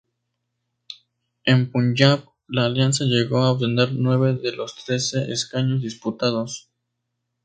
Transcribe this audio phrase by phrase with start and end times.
[1.45, 6.71] En Punjab, la Alianza llegó a obtener nueve de los trece escaños disputados.